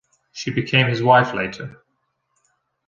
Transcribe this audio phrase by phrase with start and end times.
[0.31, 1.83] She became his wife later.